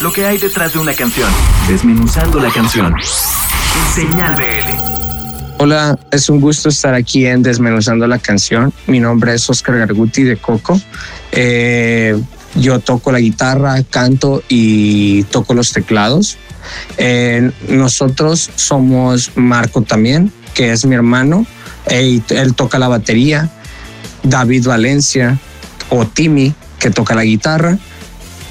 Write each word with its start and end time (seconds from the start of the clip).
lo 0.00 0.12
que 0.12 0.24
hay 0.24 0.38
detrás 0.38 0.72
de 0.72 0.78
una 0.78 0.94
canción, 0.94 1.30
desmenuzando 1.68 2.40
la 2.40 2.50
canción. 2.50 2.94
Señal 3.94 4.34
BL. 4.34 5.58
Hola, 5.58 5.98
es 6.10 6.30
un 6.30 6.40
gusto 6.40 6.70
estar 6.70 6.94
aquí 6.94 7.26
en 7.26 7.42
Desmenuzando 7.42 8.06
la 8.06 8.18
canción. 8.18 8.72
Mi 8.86 8.98
nombre 8.98 9.34
es 9.34 9.48
Oscar 9.50 9.76
Garguti 9.76 10.22
de 10.22 10.38
Coco. 10.38 10.80
Eh, 11.32 12.18
yo 12.54 12.80
toco 12.80 13.12
la 13.12 13.20
guitarra, 13.20 13.82
canto 13.82 14.42
y 14.48 15.24
toco 15.24 15.52
los 15.52 15.72
teclados. 15.72 16.38
Eh, 16.96 17.50
nosotros 17.68 18.50
somos 18.54 19.32
Marco 19.36 19.82
también, 19.82 20.32
que 20.54 20.72
es 20.72 20.86
mi 20.86 20.94
hermano. 20.94 21.46
él 21.86 22.54
toca 22.56 22.78
la 22.78 22.88
batería. 22.88 23.50
David 24.22 24.66
Valencia 24.66 25.38
o 25.90 26.06
Timmy, 26.06 26.54
que 26.78 26.90
toca 26.90 27.14
la 27.14 27.24
guitarra. 27.24 27.78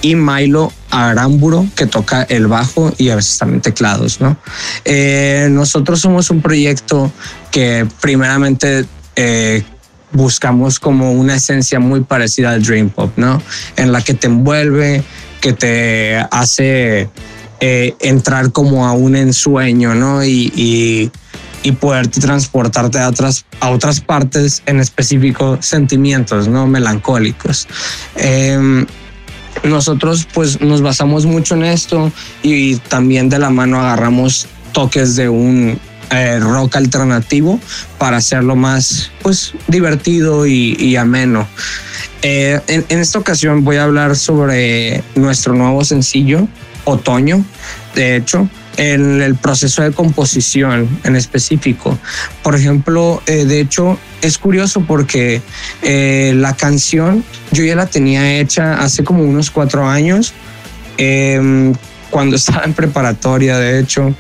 Y 0.02 0.16
Milo 0.16 0.72
Aramburo, 0.92 1.68
que 1.76 1.86
toca 1.86 2.24
el 2.24 2.48
bajo 2.48 2.94
y 2.98 3.10
a 3.10 3.16
veces 3.16 3.38
también 3.38 3.62
teclados, 3.62 4.22
¿no? 4.22 4.38
Eh, 4.86 5.48
nosotros 5.52 6.00
somos 6.02 6.30
un 6.30 6.42
proyecto 6.42 7.12
que 7.52 7.88
primeramente 8.02 8.86
eh, 9.16 9.64
buscamos 10.12 10.80
como 10.80 11.12
una 11.12 11.36
esencia 11.36 11.80
muy 11.80 12.02
parecida 12.02 12.52
al 12.52 12.64
Dream 12.64 12.90
Pop, 12.90 13.12
¿no? 13.18 13.42
En 13.76 13.92
la 13.92 14.02
que 14.02 14.14
te 14.14 14.28
envuelve, 14.28 15.04
que 15.42 15.54
te 15.54 16.18
hace 16.32 17.10
eh, 17.60 17.96
entrar 18.00 18.52
como 18.52 18.88
a 18.88 18.94
un 18.94 19.16
ensueño, 19.16 19.94
¿no? 19.94 20.24
Y, 20.24 20.52
y, 20.56 21.12
y 21.62 21.72
transportarte 21.72 23.00
a 23.00 23.10
otras, 23.10 23.46
a 23.60 23.70
otras 23.70 24.00
partes, 24.02 24.64
en 24.66 24.80
específico 24.80 25.58
sentimientos, 25.62 26.48
¿no? 26.48 26.66
Melancólicos. 26.68 27.68
Nosotros 29.64 30.28
pues 30.34 30.62
nos 30.62 30.82
basamos 30.82 31.26
mucho 31.26 31.56
en 31.56 31.66
esto 31.66 32.12
y 32.44 32.78
también 32.78 33.30
de 33.30 33.40
la 33.40 33.50
mano 33.50 33.80
agarramos 33.80 34.48
toques 34.72 35.16
de 35.16 35.30
un 35.30 35.80
eh, 36.12 36.40
rock 36.40 36.78
alternativo 36.78 37.60
para 37.98 38.18
hacerlo 38.18 38.56
más 38.56 39.12
pues 39.22 39.54
divertido 39.68 40.48
y, 40.48 40.96
ameno. 40.96 41.48
Eh, 42.22 42.60
en, 42.68 42.86
en, 42.90 43.00
esta 43.00 43.20
ocasión 43.20 43.64
voy 43.64 43.78
a 43.78 43.84
hablar 43.84 44.16
sobre 44.16 45.04
nuestro 45.16 45.54
nuevo 45.54 45.84
sencillo, 45.86 46.48
Otoño, 46.86 47.46
de 47.96 48.16
hecho, 48.16 48.50
en 48.80 49.22
el 49.22 49.36
proceso 49.36 49.84
de 49.84 49.92
composición 49.92 50.88
en 51.04 51.16
específico. 51.18 52.00
Por 52.42 52.56
ejemplo, 52.56 53.22
eh, 53.26 53.44
de 53.46 53.60
hecho, 53.60 54.00
es 54.22 54.38
curioso 54.38 54.82
porque 54.82 55.42
eh, 55.82 56.34
la 56.36 56.56
canción 56.56 57.24
yo 57.52 57.64
ya 57.64 57.76
la 57.76 57.88
tenía 57.88 58.40
hecha 58.40 58.80
hace 58.80 59.04
como 59.04 59.24
unos 59.24 59.52
cuatro 59.52 59.88
años, 59.88 60.34
eh, 60.98 61.74
cuando 62.10 62.36
estaba 62.38 62.64
en 62.64 62.74
preparatoria, 62.74 63.58
de 63.58 63.80
hecho, 63.80 64.14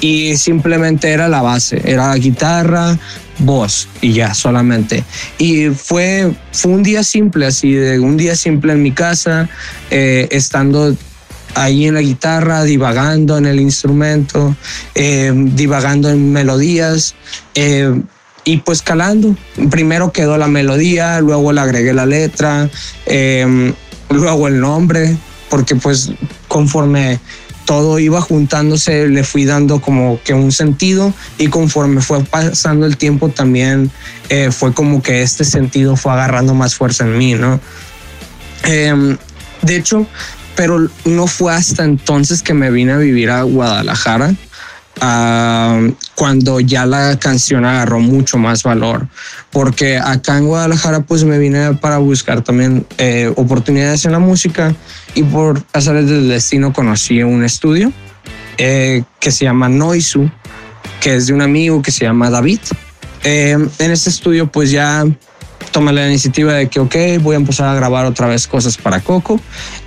y 0.00 0.36
simplemente 0.36 1.10
era 1.10 1.28
la 1.28 1.42
base, 1.42 1.80
era 1.84 2.08
la 2.08 2.16
guitarra, 2.16 2.98
voz 3.38 3.88
y 4.00 4.12
ya 4.12 4.34
solamente. 4.34 5.04
Y 5.38 5.68
fue, 5.70 6.32
fue 6.52 6.72
un 6.72 6.82
día 6.82 7.02
simple, 7.02 7.46
así 7.46 7.72
de 7.72 7.98
un 7.98 8.16
día 8.16 8.36
simple 8.36 8.72
en 8.72 8.82
mi 8.82 8.92
casa, 8.92 9.48
eh, 9.90 10.28
estando 10.30 10.94
ahí 11.54 11.86
en 11.86 11.94
la 11.94 12.02
guitarra, 12.02 12.64
divagando 12.64 13.38
en 13.38 13.46
el 13.46 13.60
instrumento, 13.60 14.54
eh, 14.94 15.32
divagando 15.34 16.10
en 16.10 16.32
melodías. 16.32 17.14
Eh, 17.54 18.00
y 18.46 18.58
pues 18.58 18.80
calando. 18.80 19.36
Primero 19.70 20.12
quedó 20.12 20.38
la 20.38 20.46
melodía, 20.46 21.20
luego 21.20 21.52
le 21.52 21.60
agregué 21.60 21.92
la 21.92 22.06
letra, 22.06 22.70
eh, 23.04 23.74
luego 24.08 24.48
el 24.48 24.60
nombre, 24.60 25.16
porque 25.50 25.74
pues 25.74 26.12
conforme 26.48 27.20
todo 27.66 27.98
iba 27.98 28.20
juntándose, 28.20 29.08
le 29.08 29.24
fui 29.24 29.44
dando 29.44 29.80
como 29.80 30.20
que 30.22 30.32
un 30.32 30.52
sentido 30.52 31.12
y 31.36 31.48
conforme 31.48 32.00
fue 32.00 32.22
pasando 32.22 32.86
el 32.86 32.96
tiempo 32.96 33.28
también 33.30 33.90
eh, 34.28 34.52
fue 34.52 34.72
como 34.72 35.02
que 35.02 35.22
este 35.22 35.44
sentido 35.44 35.96
fue 35.96 36.12
agarrando 36.12 36.54
más 36.54 36.76
fuerza 36.76 37.04
en 37.04 37.18
mí, 37.18 37.34
¿no? 37.34 37.60
Eh, 38.62 39.16
de 39.62 39.76
hecho, 39.76 40.06
pero 40.54 40.88
no 41.04 41.26
fue 41.26 41.52
hasta 41.52 41.82
entonces 41.82 42.42
que 42.42 42.54
me 42.54 42.70
vine 42.70 42.92
a 42.92 42.98
vivir 42.98 43.30
a 43.30 43.42
Guadalajara. 43.42 44.34
Cuando 46.16 46.58
ya 46.58 46.86
la 46.86 47.16
canción 47.18 47.64
agarró 47.64 48.00
mucho 48.00 48.38
más 48.38 48.64
valor. 48.64 49.06
Porque 49.50 49.98
acá 49.98 50.38
en 50.38 50.46
Guadalajara 50.46 51.00
pues 51.00 51.22
me 51.22 51.38
vine 51.38 51.74
para 51.74 51.98
buscar 51.98 52.42
también 52.42 52.84
eh, 52.98 53.32
oportunidades 53.36 54.04
en 54.04 54.12
la 54.12 54.18
música. 54.18 54.74
Y 55.14 55.22
por 55.22 55.62
pasar 55.62 56.02
del 56.04 56.28
destino 56.28 56.72
conocí 56.72 57.22
un 57.22 57.44
estudio 57.44 57.92
eh, 58.58 59.04
que 59.20 59.30
se 59.30 59.44
llama 59.44 59.68
Noisu 59.68 60.28
que 61.00 61.14
es 61.14 61.26
de 61.26 61.34
un 61.34 61.42
amigo 61.42 61.82
que 61.82 61.92
se 61.92 62.04
llama 62.04 62.30
David. 62.30 62.60
Eh, 63.22 63.56
en 63.78 63.90
este 63.90 64.10
estudio 64.10 64.50
pues 64.50 64.70
ya 64.70 65.04
tomé 65.76 65.92
la 65.92 66.06
iniciativa 66.06 66.54
de 66.54 66.68
que, 66.70 66.80
ok, 66.80 66.96
voy 67.20 67.34
a 67.34 67.36
empezar 67.36 67.68
a 67.68 67.74
grabar 67.74 68.06
otra 68.06 68.26
vez 68.26 68.46
cosas 68.46 68.78
para 68.78 69.00
Coco. 69.00 69.38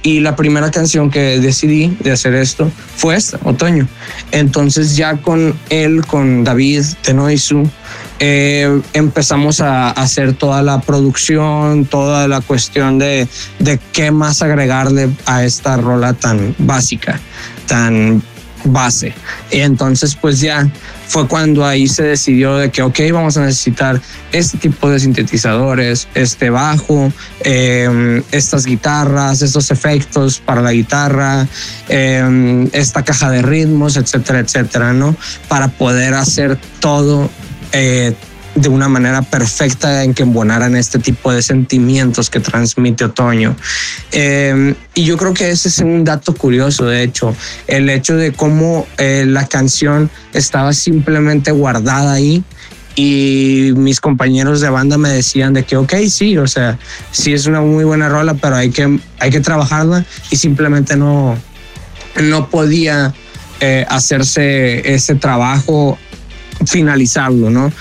Y 0.03 0.19
la 0.19 0.35
primera 0.35 0.69
canción 0.69 1.09
que 1.09 1.39
decidí 1.39 1.97
de 1.99 2.11
hacer 2.11 2.35
esto 2.35 2.71
fue 2.95 3.15
esta, 3.15 3.39
Otoño. 3.43 3.87
Entonces 4.31 4.95
ya 4.95 5.17
con 5.17 5.55
él, 5.71 6.05
con 6.05 6.43
David 6.43 6.83
Tenoisu, 7.01 7.67
eh, 8.19 8.81
empezamos 8.93 9.61
a 9.61 9.89
hacer 9.89 10.33
toda 10.33 10.61
la 10.61 10.79
producción, 10.79 11.85
toda 11.85 12.27
la 12.27 12.41
cuestión 12.41 12.99
de, 12.99 13.27
de 13.57 13.79
qué 13.91 14.11
más 14.11 14.43
agregarle 14.43 15.09
a 15.25 15.43
esta 15.43 15.75
rola 15.77 16.13
tan 16.13 16.53
básica, 16.59 17.19
tan 17.65 18.21
base. 18.65 19.13
Y 19.51 19.59
entonces 19.59 20.15
pues 20.15 20.39
ya 20.39 20.69
fue 21.07 21.27
cuando 21.27 21.65
ahí 21.65 21.87
se 21.87 22.03
decidió 22.03 22.55
de 22.57 22.69
que, 22.69 22.83
ok, 22.83 22.99
vamos 23.11 23.35
a 23.37 23.41
necesitar 23.41 23.99
este 24.31 24.57
tipo 24.59 24.89
de 24.89 24.99
sintetizadores, 24.99 26.07
este 26.13 26.51
bajo, 26.51 27.11
eh, 27.43 28.21
estas 28.31 28.65
guitarras, 28.65 29.41
estos 29.41 29.71
efectos 29.71 30.39
para 30.39 30.61
la 30.61 30.71
guitarra, 30.71 31.47
eh, 31.87 32.69
esta 32.73 33.03
caja 33.03 33.31
de 33.31 33.41
ritmos, 33.41 33.97
etcétera, 33.97 34.39
etcétera, 34.39 34.93
¿no? 34.93 35.15
Para 35.47 35.69
poder 35.69 36.13
hacer 36.13 36.59
todo 36.79 37.29
eh, 37.71 38.13
de 38.55 38.69
una 38.69 38.89
manera 38.89 39.21
perfecta 39.21 40.03
en 40.03 40.13
que 40.13 40.23
embonaran 40.23 40.75
este 40.75 40.99
tipo 40.99 41.31
de 41.31 41.41
sentimientos 41.41 42.29
que 42.29 42.39
transmite 42.39 43.05
otoño. 43.05 43.55
Eh, 44.11 44.75
y 44.95 45.03
yo 45.03 45.17
creo 45.17 45.33
que 45.33 45.49
ese 45.49 45.69
es 45.69 45.79
un 45.79 46.03
dato 46.03 46.33
curioso, 46.33 46.85
de 46.85 47.03
hecho, 47.03 47.35
el 47.67 47.89
hecho 47.89 48.15
de 48.15 48.33
cómo 48.33 48.87
eh, 48.97 49.25
la 49.27 49.47
canción 49.47 50.09
estaba 50.33 50.73
simplemente 50.73 51.51
guardada 51.51 52.13
ahí 52.13 52.43
y 52.95 53.71
mis 53.77 54.01
compañeros 54.01 54.59
de 54.61 54.69
banda 54.69 54.97
me 54.97 55.09
decían 55.09 55.53
de 55.53 55.63
que, 55.63 55.77
ok, 55.77 55.93
sí, 56.09 56.37
o 56.37 56.47
sea, 56.47 56.77
sí 57.11 57.33
es 57.33 57.45
una 57.45 57.61
muy 57.61 57.85
buena 57.85 58.09
rola, 58.09 58.33
pero 58.33 58.55
hay 58.55 58.71
que, 58.71 58.99
hay 59.19 59.29
que 59.29 59.39
trabajarla 59.39 60.05
y 60.31 60.35
simplemente 60.35 60.97
no, 60.97 61.37
no 62.21 62.49
podía 62.49 63.13
eh, 63.61 63.85
hacerse 63.87 64.93
ese 64.93 65.15
trabajo 65.15 65.97
finalizarlo, 66.65 67.49
¿no? 67.49 67.71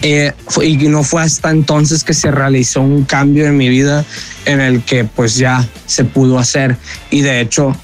Eh, 0.00 0.32
y 0.62 0.76
no 0.76 1.02
fue 1.02 1.22
hasta 1.22 1.50
entonces 1.50 2.04
que 2.04 2.14
se 2.14 2.30
realizó 2.30 2.80
un 2.80 3.04
cambio 3.04 3.46
en 3.46 3.56
mi 3.56 3.68
vida 3.68 4.04
en 4.44 4.60
el 4.60 4.84
que 4.84 5.04
pues 5.04 5.34
ya 5.34 5.66
se 5.86 6.04
pudo 6.04 6.38
hacer 6.38 6.76
y 7.10 7.22
de 7.22 7.40
hecho 7.40 7.74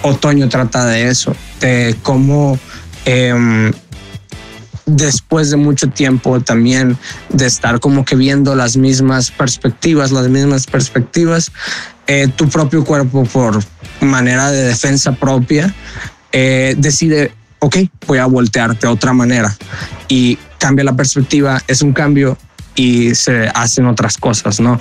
otoño 0.00 0.48
trata 0.48 0.86
de 0.86 1.08
eso 1.08 1.36
de 1.60 1.94
cómo 2.02 2.58
eh, 3.04 3.70
después 4.86 5.50
de 5.50 5.56
mucho 5.58 5.90
tiempo 5.90 6.40
también 6.40 6.96
de 7.28 7.44
estar 7.44 7.80
como 7.80 8.06
que 8.06 8.16
viendo 8.16 8.54
las 8.54 8.78
mismas 8.78 9.30
perspectivas 9.30 10.12
las 10.12 10.28
mismas 10.28 10.66
perspectivas 10.66 11.52
eh, 12.06 12.28
tu 12.34 12.48
propio 12.48 12.82
cuerpo 12.82 13.24
por 13.24 13.62
manera 14.00 14.50
de 14.50 14.62
defensa 14.64 15.12
propia 15.12 15.74
eh, 16.32 16.74
decide 16.78 17.34
ok, 17.60 17.76
voy 18.06 18.18
a 18.18 18.26
voltearte 18.26 18.86
de 18.86 18.92
otra 18.92 19.12
manera. 19.12 19.56
Y 20.08 20.38
cambia 20.60 20.84
la 20.84 20.94
perspectiva, 20.94 21.60
es 21.66 21.82
un 21.82 21.92
cambio 21.92 22.38
y 22.76 23.14
se 23.16 23.48
hacen 23.54 23.86
otras 23.86 24.16
cosas, 24.16 24.60
¿no? 24.60 24.78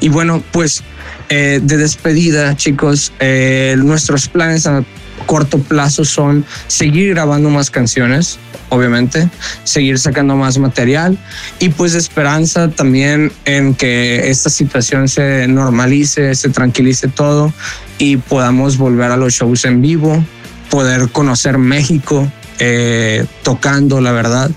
Y 0.00 0.10
bueno, 0.10 0.42
pues 0.52 0.84
eh, 1.30 1.60
de 1.62 1.76
despedida, 1.78 2.54
chicos, 2.56 3.12
eh, 3.18 3.74
nuestros 3.78 4.28
planes 4.28 4.66
a 4.66 4.84
corto 5.26 5.58
plazo 5.58 6.04
son 6.04 6.44
seguir 6.66 7.14
grabando 7.14 7.48
más 7.48 7.70
canciones, 7.70 8.38
obviamente, 8.68 9.30
seguir 9.64 9.98
sacando 9.98 10.36
más 10.36 10.58
material 10.58 11.16
y 11.60 11.70
pues 11.70 11.94
esperanza 11.94 12.68
también 12.68 13.32
en 13.46 13.74
que 13.74 14.28
esta 14.28 14.50
situación 14.50 15.08
se 15.08 15.48
normalice, 15.48 16.34
se 16.34 16.50
tranquilice 16.50 17.08
todo 17.08 17.52
y 17.98 18.18
podamos 18.18 18.76
volver 18.76 19.10
a 19.12 19.16
los 19.16 19.32
shows 19.32 19.64
en 19.64 19.80
vivo, 19.80 20.22
poder 20.68 21.08
conocer 21.10 21.56
México 21.56 22.30
eh, 22.58 23.26
tocando, 23.42 24.00
la 24.00 24.12
verdad. 24.12 24.50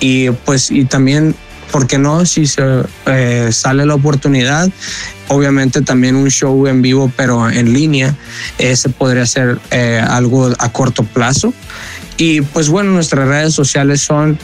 Y 0.00 0.30
pues 0.30 0.70
y 0.70 0.84
también 0.84 1.34
¿por 1.74 1.88
qué 1.88 1.98
no? 1.98 2.24
Si 2.24 2.44
eh, 3.06 3.48
sale 3.50 3.84
la 3.84 3.96
oportunidad, 3.96 4.70
obviamente 5.26 5.82
también 5.82 6.14
un 6.14 6.30
show 6.30 6.68
en 6.68 6.82
vivo, 6.82 7.10
pero 7.16 7.50
en 7.50 7.72
línea, 7.72 8.14
ese 8.58 8.90
podría 8.90 9.26
ser 9.26 9.58
eh, 9.72 10.00
algo 10.06 10.52
a 10.56 10.72
corto 10.72 11.02
plazo. 11.02 11.52
Y 12.16 12.42
pues 12.42 12.68
bueno, 12.68 12.92
nuestras 12.92 13.26
redes 13.26 13.54
sociales 13.54 14.02
son 14.02 14.38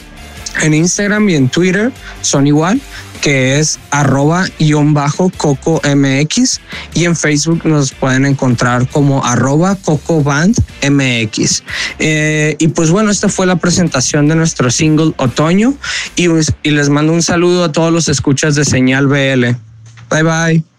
en 0.61 0.73
Instagram 0.73 1.29
y 1.29 1.35
en 1.35 1.49
Twitter, 1.49 1.91
son 2.21 2.47
igual 2.47 2.81
que 3.21 3.59
es 3.59 3.79
arroba 3.91 4.45
guion 4.59 4.93
bajo 4.93 5.31
coco 5.37 5.79
mx 5.83 6.59
y 6.95 7.05
en 7.05 7.15
Facebook 7.15 7.61
nos 7.65 7.93
pueden 7.93 8.25
encontrar 8.25 8.87
como 8.89 9.23
arroba 9.23 9.75
coco 9.75 10.23
band 10.23 10.57
mx. 10.89 11.63
Eh, 11.99 12.55
y 12.59 12.67
pues 12.69 12.89
bueno, 12.89 13.11
esta 13.11 13.29
fue 13.29 13.45
la 13.45 13.57
presentación 13.57 14.27
de 14.27 14.35
nuestro 14.35 14.71
single 14.71 15.13
Otoño 15.17 15.75
y, 16.15 16.27
y 16.63 16.71
les 16.71 16.89
mando 16.89 17.13
un 17.13 17.21
saludo 17.21 17.63
a 17.63 17.71
todos 17.71 17.93
los 17.93 18.09
escuchas 18.09 18.55
de 18.55 18.65
Señal 18.65 19.07
BL. 19.07 19.55
Bye 20.09 20.23
bye. 20.23 20.70